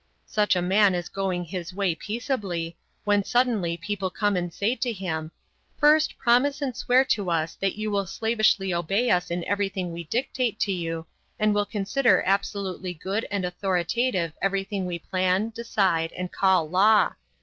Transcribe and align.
Such 0.25 0.55
a 0.55 0.63
man 0.63 0.95
is 0.95 1.09
going 1.09 1.43
his 1.43 1.75
way 1.75 1.93
peaceably, 1.93 2.75
when 3.03 3.23
suddenly 3.23 3.77
people 3.77 4.09
come 4.09 4.35
and 4.35 4.51
say 4.51 4.75
to 4.77 4.91
him: 4.91 5.31
First, 5.77 6.17
promise 6.17 6.59
and 6.59 6.75
swear 6.75 7.05
to 7.05 7.29
us 7.29 7.53
that 7.61 7.75
you 7.75 7.91
will 7.91 8.07
slavishly 8.07 8.73
obey 8.73 9.11
us 9.11 9.29
in 9.29 9.43
everything 9.43 9.91
we 9.91 10.05
dictate 10.05 10.59
to 10.61 10.71
you, 10.71 11.05
and 11.37 11.53
will 11.53 11.67
consider 11.67 12.23
absolutely 12.25 12.95
good 12.95 13.27
and 13.29 13.45
authoritative 13.45 14.33
everything 14.41 14.87
we 14.87 14.97
plan, 14.97 15.51
decide, 15.51 16.11
and 16.13 16.31
call 16.31 16.67
law. 16.67 17.11